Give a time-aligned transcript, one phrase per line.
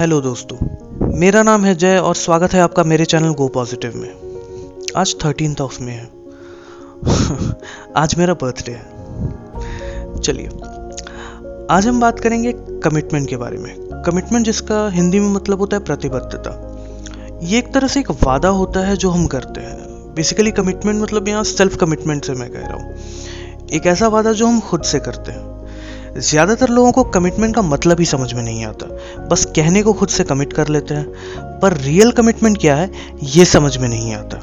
[0.00, 0.56] Hello दोस्तों,
[1.18, 4.16] मेरा नाम है जय और स्वागत है आपका मेरे चैनल गो पॉजिटिव में।
[4.96, 6.10] आज थर्टीन ऑफ़ में है।
[7.96, 8.82] आज मेरा बर्थडे है।
[10.20, 10.46] चलिए,
[11.70, 15.84] आज हम बात करेंगे कमिटमेंट के बारे में। कमिटमेंट जिसका हिंदी में मतलब होता है
[15.84, 16.76] प्रतिबद्धता।
[17.42, 19.78] ये एक तरह से एक वादा होता है जो हम करते हैं।
[20.14, 22.94] बेसिकली कमिटमेंट मतलब यहाँ सेल्फ कमिटमेंट से मैं कह रहा हूँ।
[23.72, 25.59] एक ऐसा वादा जो हम खुद से करते हैं।
[26.16, 28.86] ज़्यादातर लोगों को कमिटमेंट का मतलब ही समझ में नहीं आता।
[29.26, 32.90] बस कहने को खुद से कमिट कर लेते हैं। पर रियल कमिटमेंट क्या है,
[33.22, 34.40] ये समझ में नहीं आता।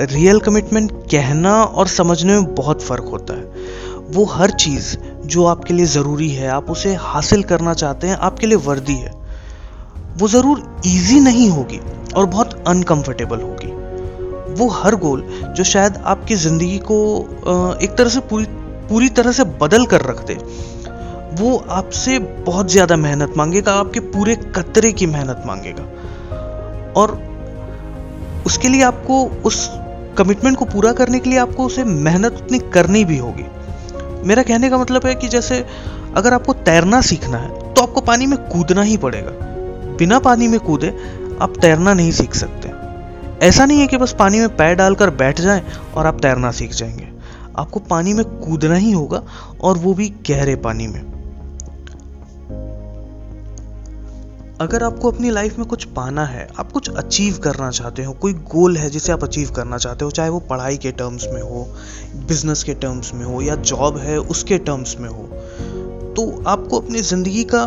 [0.00, 3.44] रियल कमिटमेंट कहना और समझने में बहुत फ़र्क होता है।
[4.08, 4.96] वो हर चीज़
[5.26, 9.12] जो आपके लिए ज़रूरी है, आप उसे हासिल करना चाहते हैं, आपके लिए वर्दी है।
[10.18, 11.80] वो ज़रूर इजी नहीं होगी
[12.16, 13.70] और बहुत अनकंफर्टेबल होगी।
[14.54, 15.22] वो हर गोल
[15.56, 16.98] जो शायद आपकी ज़िंदगी को
[17.82, 18.46] एक तरह से पूरी
[18.92, 20.34] पूरी तरह से बदल कर रख दे।
[21.42, 25.84] वो आपसे बहुत ज़्यादा मेहनत मांगेगा, आपके पूरे कतरे की मेहनत मांगेगा।
[26.96, 27.10] और
[28.46, 29.70] उसके लिए आपको उस
[30.18, 33.44] कमिटमेंट को पूरा करने के लिए आपको उसे मेहनत उतनी करनी भी होगी।
[34.26, 35.64] मेरा कहने का मतलब है कि जैसे
[36.16, 39.30] अगर आपको तैरना सीखना है तो आपको पानी में कूदना ही पड़ेगा।
[39.96, 40.88] बिना पानी में कूदे,
[41.40, 42.70] आप तैरना नहीं सीख सकते।
[43.46, 45.62] ऐसा नहीं है कि बस पानी में पैर डालकर बैठ जाएँ
[45.94, 47.08] और आप तैरना सीख जाएँगे।
[47.56, 49.22] आपको पानी में कूदना ही होगा
[49.60, 51.00] और वो भी गहरे पानी में।
[54.60, 58.32] अगर आपको अपनी लाइफ में कुछ पाना है, आप कुछ अचीव करना चाहते हो, कोई
[58.32, 61.66] गोल है जिसे आप अचीव करना चाहते हो, चाहे वो पढ़ाई के टर्म्स में हो
[62.28, 65.24] बिज़नेस के टर्म्स में हो, या जॉब है उसके टर्म्स में हो
[66.14, 67.64] तो आपको अपनी ज़िंदगी का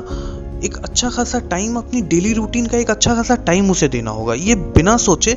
[0.63, 4.33] एक अच्छा खासा टाइम अपनी डेली रूटीन का एक अच्छा खासा टाइम उसे देना होगा।
[4.33, 5.33] ये बिना सोचे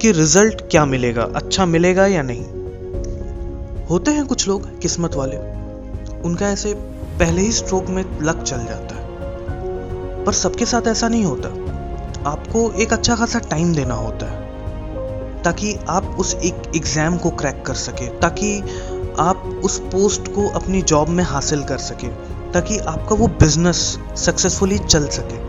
[0.00, 2.44] कि रिज़ल्ट क्या मिलेगा अच्छा मिलेगा या नहीं।
[3.90, 5.36] होते हैं कुछ लोग किस्मत वाले।
[6.22, 6.74] उनका ऐसे
[7.18, 9.06] पहले ही स्ट्रोक में लक चल जाता है।
[10.24, 11.48] पर सबके साथ ऐसा नहीं होता।
[12.30, 17.64] आपको एक अच्छा खासा टाइम देना होता है। ताकि आप उस एक एग्ज़ाम को क्रैक
[17.66, 18.60] कर सके। ताकि
[19.18, 22.08] आप उस पोस्ट को अपनी जॉब में हासिल कर सके।
[22.52, 25.44] ताकि आपका वो बिज़नेस सक्सेसफुली चल सके।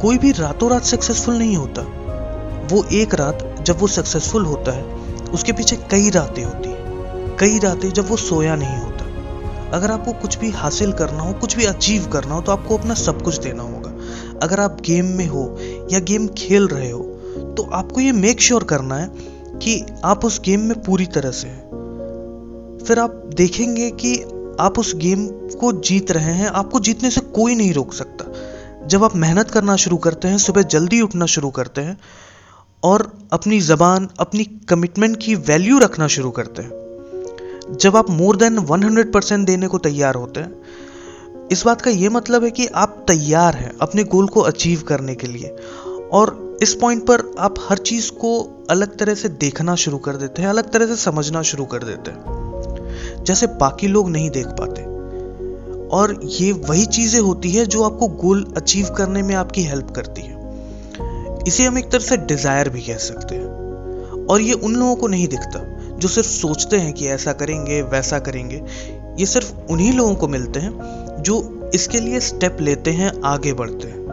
[0.00, 1.82] कोई भी रातों रात सक्सेसफुल नहीं होता।
[2.72, 4.84] वो एक रात जब वो सक्सेसफुल होता है,
[5.30, 9.04] उसके पीछे कई रातें होती हैं। कई रातें जब वो सोया नहीं होता।
[9.70, 12.94] अगर आपको कुछ भी हासिल करना हो, कुछ भी अचीव करना हो तो आपको अपना
[12.94, 13.90] सब कुछ देना होगा।
[14.42, 15.58] अगर आप गेम में हो
[15.92, 17.02] या गेम खेल रहे हो
[17.56, 19.10] तो आपको ये मेक श्योर sure करना है
[19.58, 21.70] कि आप उस गेम में पूरी तरह से हैं।
[22.86, 24.18] फिर आप देखेंगे कि
[24.60, 28.24] आप उस गेम को जीत रहे हैं, आपको जीतने से कोई नहीं रोक सकता।
[28.86, 31.98] जब आप मेहनत करना शुरू करते हैं, सुबह जल्दी उठना शुरू करते हैं,
[32.84, 36.70] और अपनी ज़बान, अपनी कमिटमेंट की वैल्यू रखना शुरू करते हैं।
[37.80, 40.52] जब आप मोर देन 100 परसेंट देने को तैयार होते हैं,
[41.52, 45.14] इस बात का ये मतलब है कि आप तैयार हैं अपने गोल को अचीव करने
[45.14, 45.56] के लिए।
[46.12, 50.42] और इस पॉइंट पर आप हर चीज़ को अलग तरह से देखना शुरू कर देते
[50.42, 52.24] हैं, अलग तरह से समझना शुरू कर देते हैं,
[53.24, 54.82] जैसे बाकी लोग नहीं देख पाते।
[55.88, 60.22] और ये वही चीज़ें होती है जो आपको गोल अचीव करने में आपकी हेल्प करती
[60.22, 60.33] है।
[61.48, 65.06] इसे हम एक तरह से डिज़ायर भी कह सकते हैं। और ये उन लोगों को
[65.06, 65.58] नहीं दिखता,
[65.98, 68.62] जो सिर्फ़ सोचते हैं कि ऐसा करेंगे, वैसा करेंगे।
[69.18, 70.72] ये सिर्फ़ उन्हीं लोगों को मिलते हैं,
[71.22, 74.04] जो इसके लिए स्टेप लेते हैं, आगे बढ़ते हैं।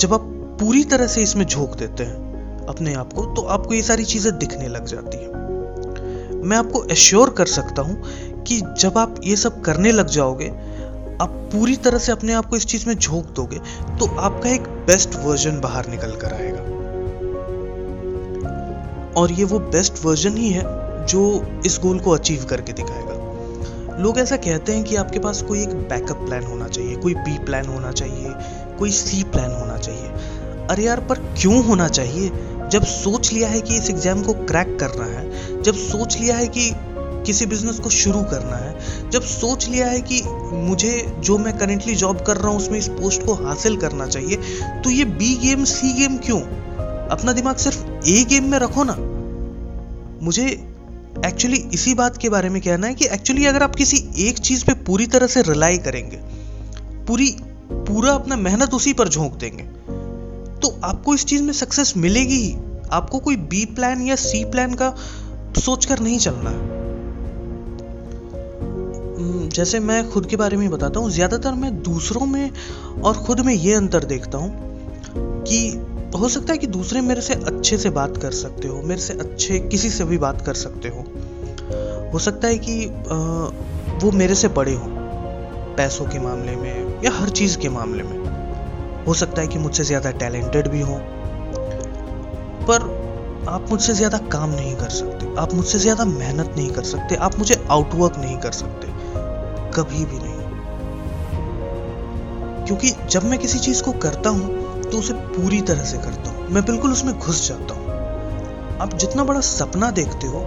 [0.00, 0.20] जब आप
[0.60, 4.38] पूरी तरह से इसमें झोंक देते हैं अपने आप को तो आपको ये सारी चीज़ें
[4.38, 8.02] दिखने लग जाती हैं। मैं आपको एश्योर कर सकता हूँ
[8.42, 10.52] कि जब आप ये सब करने लग जाओगे
[11.22, 13.58] आप पूरी तरह से अपने आप को इस चीज़ में झोंक दोगे
[13.98, 16.74] तो आपका एक बेस्ट वर्जन बाहर निकल कर आएगा।
[19.20, 20.64] और ये वो बेस्ट वर्जन ही है
[21.06, 21.22] जो
[21.66, 25.74] इस गोल को अचीव करके दिखाएगा। लोग ऐसा कहते हैं कि आपके पास कोई एक
[25.88, 28.32] बैकअप प्लान होना चाहिए, कोई बी प्लान होना चाहिए,
[28.78, 30.08] कोई सी प्लान होना चाहिए।
[30.70, 32.30] अरे यार, पर क्यों होना चाहिए?
[32.70, 36.46] जब सोच लिया है कि इस एग्ज़ाम को क्रैक करना है, जब सोच लिया है
[36.48, 36.70] कि
[37.26, 40.22] किसी बिज़नेस को शुरू करना है, जब सोच लिया है कि
[40.62, 44.36] मुझे जो मैं करेंटली जॉब कर रहा हूँ, उसमें इस पोस्ट को हासिल करना चाहिए
[44.84, 46.40] तो ये बी गेम सी गेम क्यों?
[47.10, 48.96] अपना दिमाग सिर्फ़ ए गेम में रखो ना।
[50.22, 50.46] मुझे
[51.26, 54.64] एक्चुअली इसी बात के बारे में कहना है कि एक्चुअली अगर आप किसी एक चीज़
[54.64, 56.16] पे पूरी तरह से रिलाई करेंगे,
[57.06, 57.34] पूरी,
[57.70, 59.62] पूरा अपना मेहनत उसी पर झोंक देंगे
[60.60, 62.54] तो आपको इस चीज़ में सक्सेस मिलेगी ही।
[62.92, 64.94] आपको कोई बी प्लान या सी प्लान का
[65.56, 66.75] सोचकर नहीं चलना है।
[69.52, 72.50] जैसे मैं खुद के बारे में बताता हूँ ज़्यादातर मैं दूसरों में
[73.02, 75.58] और खुद में ये अंतर देखता हूँ कि
[76.18, 79.14] हो सकता है कि दूसरे मेरे से अच्छे से बात कर सकते हो मेरे से
[79.14, 81.04] अच्छे किसी से भी बात कर सकते हो।
[82.12, 83.16] हो सकता है कि आ,
[83.96, 84.90] वो मेरे से बड़े हों
[85.76, 89.84] पैसों के मामले में या हर चीज़ के मामले में। हो सकता है कि मुझसे
[89.84, 90.98] ज़्यादा टैलेंटेड भी हों
[92.68, 92.94] पर
[93.48, 97.38] आप मुझसे ज़्यादा काम नहीं कर सकते आप मुझसे ज़्यादा मेहनत नहीं कर सकते आप
[97.38, 98.86] मुझे आउटवर्क नहीं कर सकते।
[99.76, 100.44] कभी भी नहीं।
[102.66, 106.48] क्योंकि जब मैं किसी चीज़ को करता हूँ तो उसे पूरी तरह से करता हूँ।
[106.48, 107.84] मैं बिल्कुल उसमें घुस जाता हूँ।
[108.80, 110.40] आप जितना बड़ा सपना देखते हो,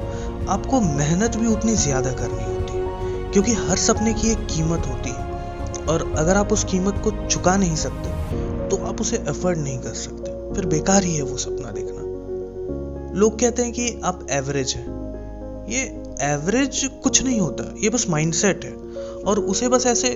[0.49, 5.09] आपको मेहनत भी उतनी ज़्यादा करनी होती है, क्योंकि हर सपने की एक कीमत होती
[5.09, 5.27] है।
[5.85, 8.09] और अगर आप उस कीमत को चुका नहीं सकते
[8.69, 13.39] तो आप उसे अफोर्ड नहीं कर सकते। फिर बेकार ही है वो सपना देखना। लोग
[13.39, 15.81] कहते हैं कि आप एवरेज हैं। ये
[16.23, 18.71] एवरेज कुछ नहीं होता, ये बस माइंडसेट है।
[19.25, 20.09] और उसे बस ऐसे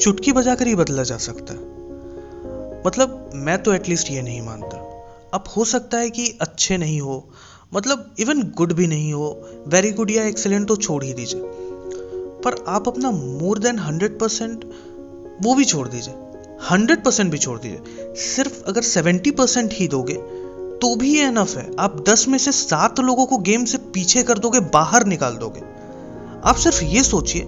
[0.00, 1.72] चुटकी बजाकर ही बदला जा सकता है।
[2.86, 4.80] मतलब मैं तो एटलीस्ट ये नहीं मानता।
[5.34, 7.28] अब हो सकता है कि अच्छे नहीं हो
[7.74, 9.28] मतलब इवन गुड भी नहीं हो
[9.66, 11.40] वेरी गुड या एक्सेलेंट तो छोड़ ही दीजिए।
[12.44, 14.64] पर आप अपना मोर देन हंड्रेड परसेंट
[15.42, 16.14] वो भी छोड़ दीजिए।
[16.70, 20.14] हंड्रेड परसेंट भी छोड़ दीजिए। सिर्फ़ अगर सेवेंटी परसेंट ही दोगे
[20.74, 24.22] तो भी ये एनफ है। आप दस में से सात लोगों को गेम से पीछे
[24.22, 25.60] कर दोगे, बाहर निकाल दोगे।
[26.44, 27.42] आप सिर्फ़ ये सोचिए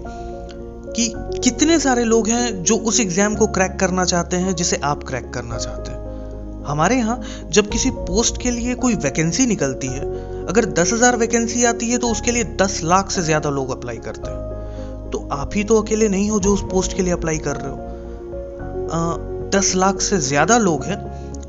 [0.97, 5.03] कि कितने सारे लोग हैं जो उस एग्ज़ाम को क्रैक करना चाहते हैं, जिसे आप
[5.03, 7.21] क्रैक करना चाहते हैं। हमारे यहाँ
[7.51, 10.01] जब किसी पोस्ट के लिए कोई वैकेंसी निकलती है,
[10.45, 13.97] अगर दस हज़ार वैकेंसी आती है तो उसके लिए दस लाख से ज़्यादा लोग अप्लाई
[13.97, 17.37] करते हैं। तो आप ही तो अकेले नहीं हो जो उस पोस्ट के लिए अप्लाई
[17.37, 20.99] कर रहे हो। दस लाख से ज़्यादा लोग हैं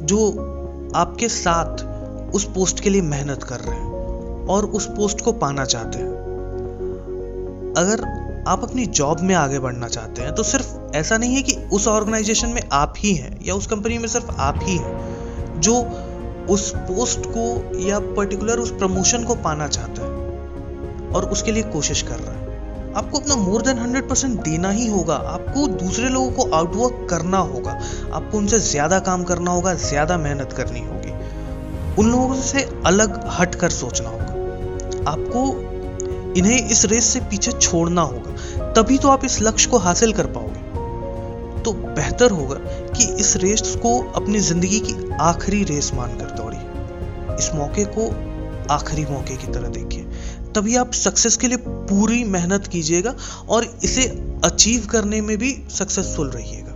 [0.02, 0.28] जो
[0.96, 1.84] आपके साथ
[2.34, 6.12] उस पोस्ट के लिए मेहनत कर रहे हैं और उस पोस्ट को पाना चाहते हैं।
[7.76, 8.04] अगर
[8.48, 11.86] आप अपनी जॉब में आगे बढ़ना चाहते हैं तो सिर्फ़ ऐसा नहीं है कि उस
[11.88, 15.74] ऑर्गेनाइजेशन में आप ही हैं, या उस कंपनी में सिर्फ़ आप ही हैं, जो
[16.50, 22.02] उस पोस्ट को या पर्टिकुलर उस प्रमोशन को पाना चाहता है और उसके लिए कोशिश
[22.02, 22.46] कर रहा है।
[22.94, 27.38] आपको अपना मोर देन हंड्रेड परसेंट देना ही होगा, आपको दूसरे लोगों को आउटवर्क करना
[27.38, 27.78] होगा,
[28.12, 31.12] आपको उनसे ज़्यादा काम करना होगा, ज़्यादा मेहनत करनी होगी।
[31.98, 35.46] उन लोगों से अलग हट कर सोचना होगा। आपको
[36.38, 40.26] इन्हें इस रेस से पीछे छोड़ना होगा, तभी तो आप इस लक्ष्य को हासिल कर
[40.28, 40.66] पाओगे।
[41.62, 42.56] तो बेहतर होगा
[42.90, 48.06] कि इस रेस को अपनी ज़िंदगी की आखिरी रेस मानकर दौड़िए इस मौके को
[48.70, 50.04] आखिरी मौके की तरह देखिए।
[50.54, 53.14] तभी आप सक्सेस के लिए पूरी मेहनत कीजिएगा
[53.48, 54.06] और इसे
[54.44, 56.74] अचीव करने में भी सक्सेसफुल रहिएगा।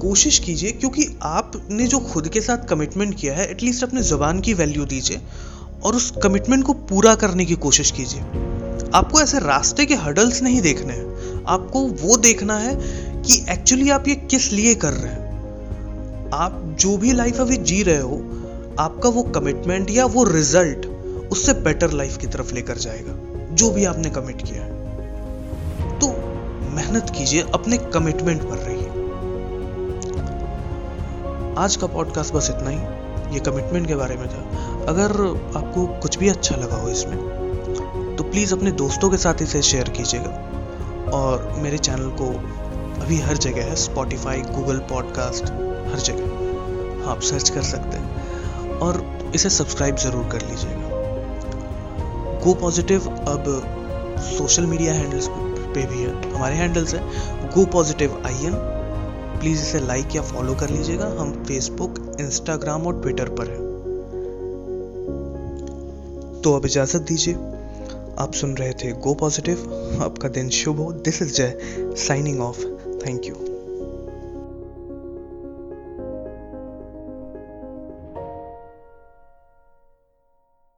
[0.00, 4.54] कोशिश कीजिए, क्योंकि आपने जो खुद के साथ कमिटमेंट किया है एटलीस्ट अपने जबान की
[4.54, 5.20] वैल्यू दीजिए।
[5.84, 8.20] और उस कमिटमेंट को पूरा करने की कोशिश कीजिए।
[8.94, 11.10] आपको ऐसे रास्ते के हडल्स नहीं देखने हैं।
[11.48, 12.74] आपको वो देखना है
[13.22, 15.20] कि एक्चुअली आप ये किस लिए कर रहे हैं।
[16.34, 18.16] आप जो भी लाइफ अभी जी रहे हो,
[18.78, 20.86] आपका वो कमिटमेंट या वो रिज़ल्ट
[21.32, 23.12] उससे बेटर लाइफ की तरफ़ लेकर जाएगा,
[23.54, 24.70] जो भी आपने कमिट किया है।
[25.98, 26.06] तो
[26.70, 28.88] मेहनत कीजिए, अपने कमिटमेंट पर रहिए।
[31.58, 33.00] आज का पॉडकास्ट बस इतना ही।
[33.34, 35.12] ये कमिटमेंट के बारे में था। अगर
[35.56, 39.88] आपको कुछ भी अच्छा लगा हो इसमें तो प्लीज़ अपने दोस्तों के साथ इसे शेयर
[39.88, 42.26] कीजिएगा। और मेरे चैनल को
[43.02, 45.44] अभी हर जगह है स्पॉटिफाई गूगल पॉडकास्ट
[45.92, 49.02] हर जगह। आप सर्च कर सकते हैं। और
[49.34, 50.98] इसे सब्सक्राइब ज़रूर कर लीजिएगा।
[52.44, 53.44] गो पॉजिटिव अब
[54.28, 58.54] सोशल मीडिया हैंडल्स पे भी है। हमारे हैंडल्स हैं go positive I N
[59.40, 63.59] please इसे लाइक या फॉलो कर लीजिएगा। हम फेसबुक इंस्टाग्राम और ट्विटर पर हैं।
[66.44, 67.34] तो अब इजाज़त दीजिए।
[68.18, 71.58] आप सुन रहे थे गो पॉजिटिव आपका दिन शुभ हो। This is Jay
[71.98, 72.64] signing off
[73.06, 73.34] thank you